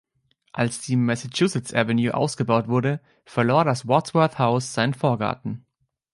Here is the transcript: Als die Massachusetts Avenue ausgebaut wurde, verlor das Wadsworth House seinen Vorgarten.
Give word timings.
Als 0.51 0.81
die 0.81 0.95
Massachusetts 0.95 1.75
Avenue 1.75 2.11
ausgebaut 2.15 2.67
wurde, 2.67 3.01
verlor 3.23 3.65
das 3.65 3.87
Wadsworth 3.87 4.39
House 4.39 4.73
seinen 4.73 4.95
Vorgarten. 4.95 5.63